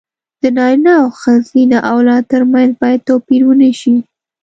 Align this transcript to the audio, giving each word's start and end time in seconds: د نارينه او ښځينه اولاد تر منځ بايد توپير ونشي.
د 0.41 0.43
نارينه 0.57 0.91
او 1.01 1.05
ښځينه 1.21 1.77
اولاد 1.93 2.23
تر 2.33 2.41
منځ 2.51 2.71
بايد 2.81 3.01
توپير 3.09 3.41
ونشي. 3.45 3.95